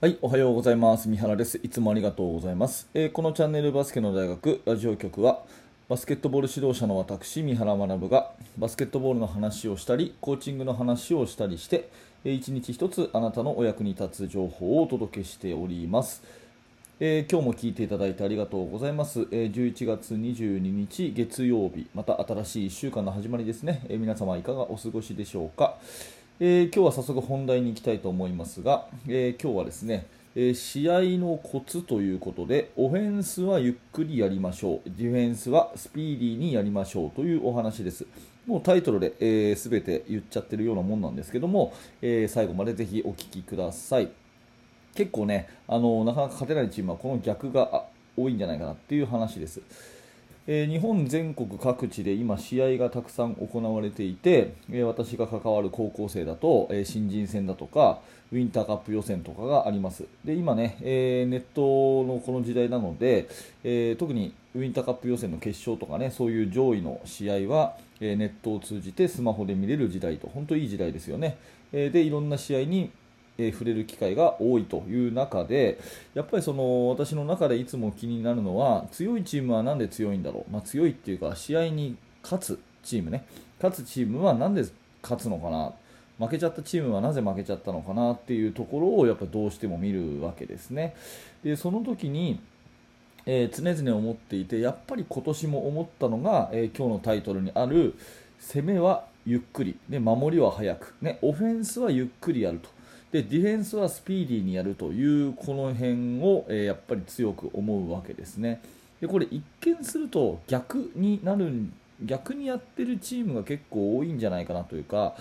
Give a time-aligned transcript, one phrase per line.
[0.00, 1.08] はい、おはようございます。
[1.08, 1.58] 三原です。
[1.60, 2.88] いつもありがとうございます。
[2.94, 5.42] えーこのチャンネルバスケの大学ラジオ局は、
[5.88, 11.90] バスケットボール指導者の私、三原学が、バスケットボールの話をしたり、コーチングの話をしたりして、
[12.24, 16.22] えー一日一つあなたのお役に立つ情報をお届けしております。
[17.00, 19.26] えー今日も聞いていただいてありがとうございます。
[19.32, 23.84] えー11月22日月曜日、また新しい1週間の始まりですね。
[23.88, 25.76] えー皆様いかがお過ごしでしょうか。
[26.40, 38.06] えー今日は早速本題に行きたいと思いますが、えー今日はですね、えー試合のコツということで、オフェンスはゆっくりやりましょう、ディフェンスはスピーディーにやりましょうというお話です。
[38.46, 44.08] もうタイトルで、えー、全て言っちゃってるようなもんなんですけども、えー最後までぜひお聞きください。
[44.94, 49.60] 結構ねあの、なかなか勝てないチームはこの逆が多いんじゃないかなっていう話です。
[50.50, 58.00] えー日本全国各地で今、試合がたくさん行われていて、えー私が関わる高校生だと、えー新人戦だとか
[58.32, 60.04] ウィンターカップ予選とかがあります。
[60.24, 63.28] で今ね、えネットのこの時代なので、
[63.62, 71.36] え特にウィンターカップ予選の決勝とかねそういう上位の試合は、えネットを通じてスマホで見れる時代と本当いい時代ですよね。
[71.74, 72.90] えでいろんな試合に
[73.38, 75.78] え触れる機会が多いという中で
[76.14, 83.24] やっぱりその私の中でいつも気になるのは強いチームはなんで強いんだろう、まあ、強いっていうか試合に勝つチームね。
[83.62, 84.64] 勝つチームはなんで
[85.02, 85.72] 勝つのかな。
[86.18, 90.96] 負けちゃったチームはなぜ負けちゃったのかなっていうところをやっぱどうしても見るわけですね。
[91.44, 92.40] でその時に
[93.24, 97.94] えー常々思っていてやっぱり今年も思ったのが、えー今日のタイトルにある
[98.40, 99.76] 攻めはゆっくり。
[99.88, 102.77] で守りは早く、ね、オフェンスはゆっくりやると。
[103.12, 108.60] でディフェンスはスピーディーにやるというこの辺を、えやっぱり強く思うわけですね。
[109.00, 111.50] でこれ一見すると逆になる
[112.02, 115.14] 逆にやってるチームが結構多いんじゃないかなというか、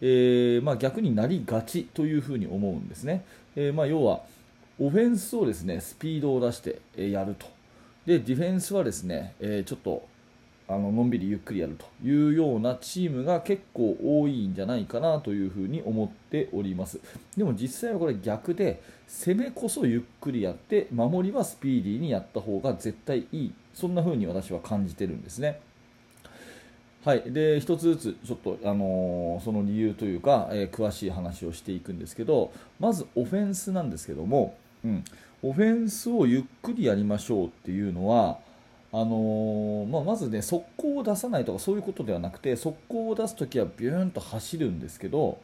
[0.00, 4.22] えーまあ、逆になりがちというふうに思うんですね、えーまあ、要は
[4.80, 7.46] オフェンスをですねスピードを出してやると。
[8.06, 10.13] でディフェンスはですね、えーちょっと
[10.66, 17.00] あののんびりゆっくりやるというようなチームが結構多いんじゃないかなというふうに思っております。
[17.36, 23.52] でも実際はこれ逆で攻めこそゆっくりやって守りはスピーディーにやった方が絶対いい。
[23.74, 25.60] そんな風に私は感じてるんですね。
[27.04, 35.04] はい、で一つずつちょっと、あのーその理由というか、えー詳しい話をしていくんですけどまずオフェンスなんですけども、うん、
[35.42, 38.38] オフェンスをゆっくりやりましょうっていうのは
[38.96, 45.38] あのーまあ、まずね速攻を出さないとかそういうことではなくて速攻を出すときはビューンと走るんですけど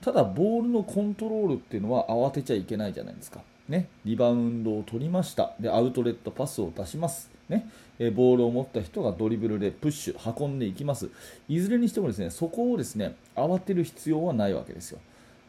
[0.00, 5.52] ただボールのコントロールっていうのは慌てちゃいけないじゃないですか、ね、リバウンドを取りました。
[5.60, 7.70] でアウトレットパスを出します、ね、
[8.00, 11.10] えボールを持った人がドリブルでプッシュ運んでいきます。
[11.48, 14.98] いずれにしてもですねそこをですね慌てる必要はないわけですよ。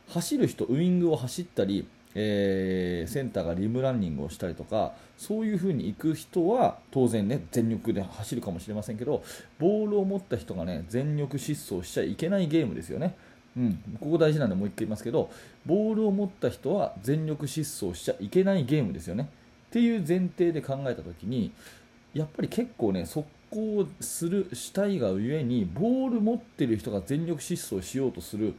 [0.10, 9.24] 走る人ウイングを走ったりえーセンターがリムランニングをしたりとかそういう風に行く人は当然ね全力で走るかもしれませんけど
[9.60, 13.16] ボールを持った人がね全力疾走しちゃいけないゲームですよね。
[13.58, 15.30] うん、ここ大事なんでもう一回言いますけど
[15.66, 19.30] ボールを持った人は全力疾走しちゃいけないゲームですよね。
[19.68, 21.52] っていう前提で考えた時に
[22.14, 28.54] やっぱり結構ね速攻するしたいがゆえにボール持ってる人が全力疾走しようとする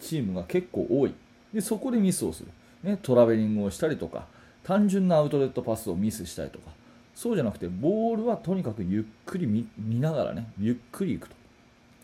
[0.00, 1.14] チームが結構多い。
[1.52, 2.50] でそこでミスをする、
[2.82, 4.26] ね、トラベリングをしたりとか
[4.62, 6.70] 単純なアウトレットパスをミスしたりとか
[7.14, 9.66] そうじゃなくてボールはとにかくゆっくり見
[10.00, 11.34] ながらねゆっくりいくと。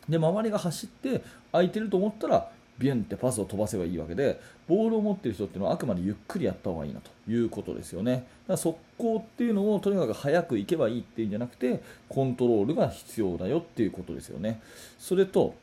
[0.09, 7.15] で周りが走って空いてると思ったらビュンってパスを飛ばせばいいわけでボールを持っている人っていうのはあくまでゆっくりやった方がいいなと。
[7.29, 8.13] いうことですよね。
[8.13, 14.61] だから速攻っていうのをとにかく早く行けばいいっていうんじゃなくてコントロールが必要だよっていうことですよね。
[14.99, 15.55] それと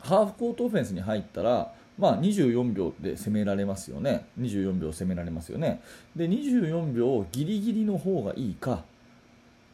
[0.00, 4.26] ハーフコートオフェンスに入ったらまあ、24秒で攻められますよね。
[4.40, 5.80] 24秒攻められますよね。
[6.16, 8.82] で24秒ギリギリの方がいいか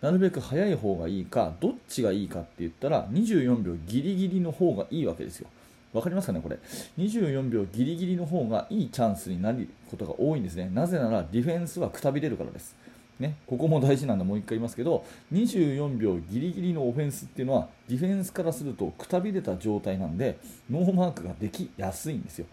[0.03, 5.48] なるべく早い方がいいかどっちがいいかって言ったら24秒ギリギリの方がいいわけですよ。
[5.92, 6.58] わかりますかねこれ。
[6.98, 10.70] 24秒ギリギリの方がいいチャンスになることが多いんですね。
[10.73, 12.76] なぜならディフェンスはくたびれるからです。
[13.20, 20.38] ね、ここも大事なんでもう一回言いますけど24秒ギリギリのオフェンスっていうのはディフェンスからするとくたびれた状態なんで
[20.70, 22.46] ノーマークができやすいんですよ。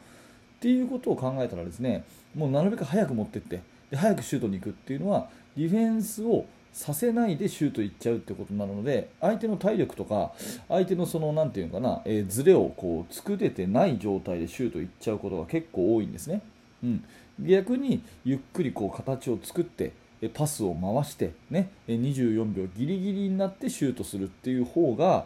[0.57, 2.03] っていうことを考えたらですね
[2.35, 10.33] もうなるべく早く持ってってで早くシュートに行くっていうのはディフェンスをさせないでシュートいっちゃうってことになるので相手の体力とか
[10.67, 16.41] 相手のそのなんていうのかな、えーズレをこう作れてない状態でシュートいっちゃうことが結構多いんですね。
[16.83, 17.03] うん、
[17.39, 19.91] 逆にゆっくりこう形を作って
[20.33, 25.25] パスを回して、ね、24秒ギリギリになってシュートするっていう方が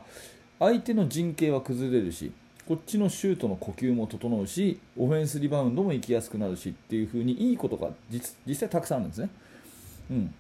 [0.60, 2.32] 相手の陣形は崩れるし
[2.68, 9.30] こっちのシュートの呼吸も整うしオフェンスリバウンドも行きやすくなるしっていう風にいいことが実際たくさんあるんですね。
[10.12, 10.34] うん、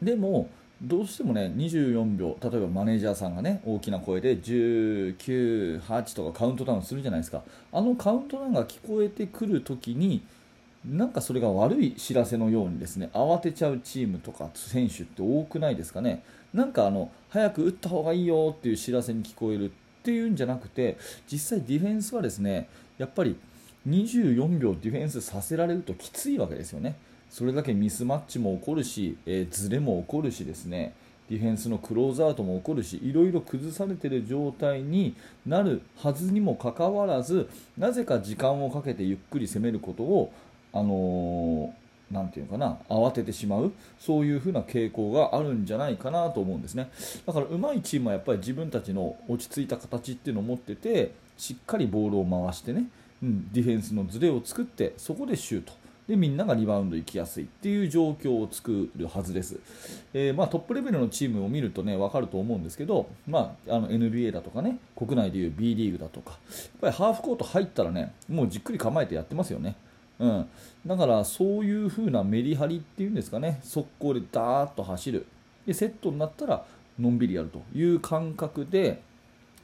[0.00, 0.48] でも
[0.82, 10.22] どうしてもね24秒例えばマネージャーさんがね大きな声で198とかカウントダウンするじゃないですかあのカウントダウンが聞こえてくるときに
[10.84, 16.22] なんかそれが悪い知らせのようにですね慌てちゃうチームとか選手って多くないですかね
[16.54, 20.96] なんかあの早く打った方がいいよっていう知らせに聞こえるっていうんじゃなくて
[21.30, 23.36] 実際ディフェンスはですねやっぱり
[23.86, 26.96] 24秒ディフェンスさせられるときついわけですよね。
[27.30, 30.94] それだけミスマッチも起こるし、えー、ズレも起こるしですね
[31.28, 35.14] ディフェンスのクローズアウトも起こるしいろいろ崩されている状態に
[35.46, 37.48] なるはずにもかかわらず
[37.78, 40.32] なぜか時間をかけてゆっくり攻めることを、
[40.72, 46.90] あのー、なんていうかな慌ててしまうそういう風な傾向があるんじゃないかなと思うんですね。
[47.26, 52.88] だから上手いチームはやっぱり自分たちの落ち着いた形っていうのを持っててしっかりボールを回してね、
[53.22, 55.80] うん、ディフェンスのズレを作ってそこでシュート。
[56.10, 59.60] でみんながリバウンド行きやすいっていう状況を作るはずです、
[60.12, 66.40] えー、まあ、トップレベルのチームを見るとね分かると思うんですけど、まあ、あの NBA だとかね国内でいう B リーグだとかやっ
[66.80, 69.76] ぱりハーフコート入ったらねもうじっくり構えてやってますよね。
[70.20, 70.48] うん、
[70.86, 73.58] だからそういう風なメリハリっていうんですかね。
[73.64, 75.26] 速攻でダーッと走る。
[75.66, 76.64] でセットになったら
[76.98, 79.00] のんびりやるという感覚で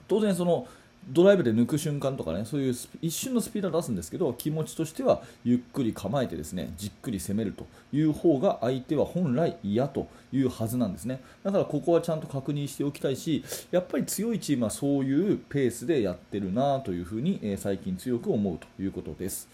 [0.09, 0.67] 当然その
[1.09, 11.21] ドライブで抜く瞬間とかねそういう一瞬のスピードを出すんですけど気持ちとしてはゆっくり構えてですねじっくり攻めるという方が相手は本来嫌というはずなんですね。
[11.45, 19.49] だからここはちゃんと確認しておきたいしやっぱり強いチームはそういうペースでやってるなというふうに、え最近強く思うということです。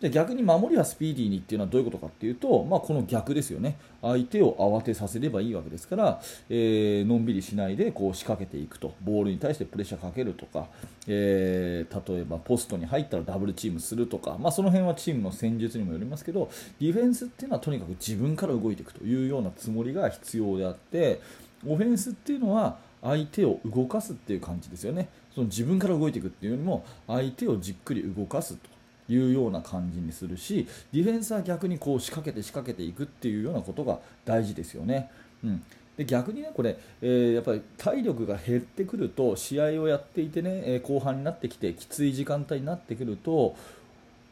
[0.00, 3.76] で逆に守りはスピーディーにっていうのはどういうことかっていうと、まあ、この逆ですよね。
[4.00, 8.94] 相手を慌てさせればいいわけですから、えー、のんびりしないでこう仕掛けていくと。
[9.02, 10.68] ボールに対してプレッシャーかけるとか、
[11.06, 16.50] えー、例えばポストに入ったらダブルチームするとか、まあ、その辺はチームの戦術にもよりますけど
[16.80, 21.20] ディフェンスっていうのはとにかく自分から動いていくというようなつもりが必要であって
[21.66, 25.08] オフェンスっていうのは相手を動かすっていう感じですよね。
[25.34, 28.79] その自分から動いていくっていうよりも相手をじっくり動かすと。
[29.12, 35.10] いうような感じにするしディフェンスは逆にこう仕掛けて仕掛けていくっていうようなことが大事ですよね。
[35.44, 35.62] うん
[35.96, 43.54] で逆にねこれ、えー、やっぱり体力が減ってくると試合をやっていてね、えー、後半になってきてきつい時間帯になってくると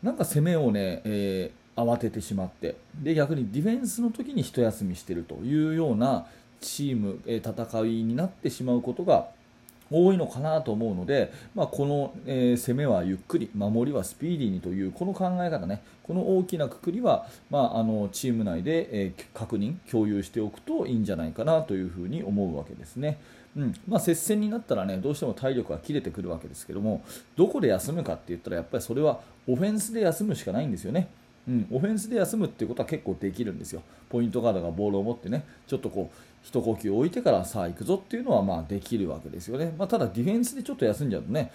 [0.02, 6.26] なんか攻めをね、えー、慌ててしまってで逆にディフェンスの時に一休みしているというような
[6.60, 9.28] チーム、え戦いになってしまうことが
[9.90, 23.18] 多いのかなと思うので、まあ、この、えー、攻めはゆっくり守りはスピーディーにというこの考え方ねこの大きなくくりは、まあ、あのチーム内で、えー、確認共有しておくといいんじゃないかなというふうに思うわけですね。
[23.56, 27.02] うんまあ、接戦になったらねどうしても体力が切れてくるわけですけども
[27.34, 31.08] どこで休むかって言ったらやっぱりそれはオフェンスで休むしかないんですよね。
[31.48, 41.52] うん、オフェンスで休むっていうことは結構できるんですよ、ポイントガードがボールを持ってね、ちょっとこう一呼吸置いてからさあ行くぞっていうのはまあできるわけですよね、まあ、ただディフェンスでちょっと休んじゃうとね、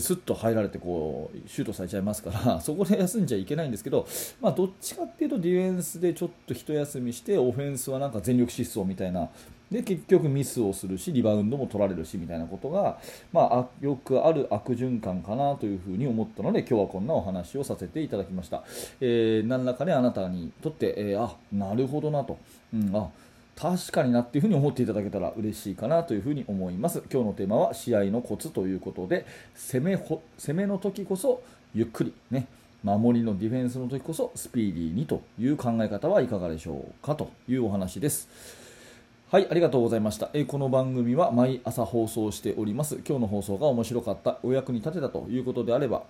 [0.00, 4.06] すっと入られてこうシュートされちゃいますから そこで休んじゃいけないんですけど、
[4.40, 9.28] まあ、どっちかっていうとディフェンスでちょっと一休みしてオフェンスはなんか全力疾走みたいな。
[9.70, 12.98] で結局ミスをするしリバウンドも取られるしみたいなことが、
[13.32, 18.64] まあ、よくある悪循環かなというふうに思ったので今日はこんなお話をさせていただきました、
[19.00, 22.38] えー、何らかねあなたにとって、えー、あなるほどなと、
[22.74, 23.08] うん、あ
[23.56, 31.42] 確かになっていうふに思っていただけたら嬉しいかなというふに思います今日のテーマは試合のコツということで攻め攻めの時こそ
[31.74, 32.46] ゆっくりね
[32.82, 38.28] 守りのディフェンスの時こそスピーディーにという考え方はいかがでしょうかというお話です
[39.32, 40.28] はい、ありがとうございました。
[40.34, 42.96] えこの番組は毎朝放送しております。
[42.96, 46.02] 今日の放送が面白かった、お役に立てたということであれば、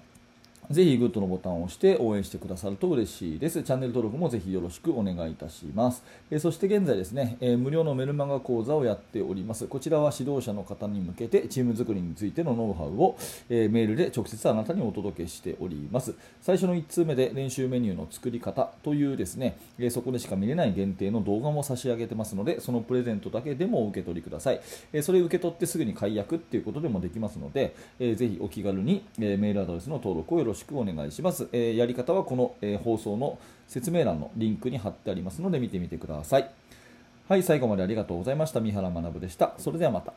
[0.73, 3.63] ぜひグッドのボタンを押して応援してくださると嬉しいです。
[3.63, 6.03] チャンネル登録もぜひよろしくお願いいたします。
[6.31, 9.67] えそして現在ですね、え無料のメルマガ講座をやっております。
[9.67, 13.19] こちらは指導者の方に向けてチーム作りについてのノウハウを、
[13.51, 16.15] えメールで直接あなたにお届けしております。
[16.41, 24.61] 最初の1通目で練習メニューの作り方というですね、えそこでしか見れない限定の動画も差し上げてますので、そのプレゼントだけでもお受け取りください。
[24.95, 31.33] えそれ受け取ってすぐに解約っていうことでもできますので、えぜひお気軽に、えメールアドレスの登録をよろしくしくお願いします。
[31.33, 36.51] ます、えー、やり方はこの、えー、放送の説明欄のリンクに貼ってありますので見てみてください。
[37.29, 38.61] はい最後までありがとうございました。
[38.61, 39.55] 三原学でした。
[39.59, 40.13] それではまた。